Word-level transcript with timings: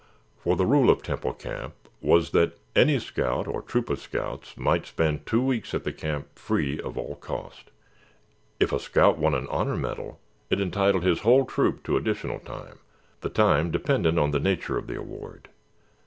For 0.39 0.55
the 0.55 0.65
rule 0.65 0.89
of 0.89 1.03
Temple 1.03 1.33
Camp 1.33 1.75
was 2.01 2.31
that 2.31 2.57
any 2.75 2.97
scout 2.97 3.45
or 3.45 3.61
troop 3.61 3.87
of 3.87 3.99
scouts 4.01 4.57
might 4.57 4.87
spend 4.87 5.27
two 5.27 5.43
weeks 5.43 5.75
at 5.75 5.83
the 5.83 5.93
camp 5.93 6.39
free 6.39 6.79
of 6.79 6.97
all 6.97 7.17
cost. 7.17 7.69
If 8.59 8.73
a 8.73 8.79
scout 8.79 9.19
won 9.19 9.35
an 9.35 9.45
honor 9.51 9.77
medal 9.77 10.19
it 10.49 10.59
entitled 10.59 11.03
his 11.03 11.19
whole 11.19 11.45
troop 11.45 11.83
to 11.83 11.97
additional 11.97 12.39
time, 12.39 12.79
the 13.19 13.29
time 13.29 13.69
dependent 13.69 14.17
on 14.17 14.31
the 14.31 14.39
nature 14.39 14.75
of 14.75 14.87
the 14.87 14.97
award. 14.97 15.49